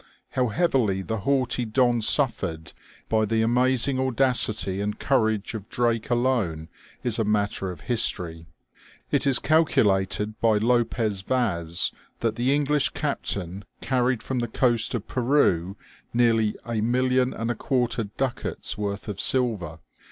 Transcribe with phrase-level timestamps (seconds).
[0.31, 2.73] How heavily the haughty Don suffered
[3.07, 6.69] by the amazing audacity and courage of Drake alone
[7.03, 8.47] is a matter of history.
[9.11, 11.91] It is calculated by Lopez Vaz
[12.21, 15.77] that the English captain carried from the coast of Peru
[16.15, 19.77] nearly a million and a quarter ducats' worth of silver.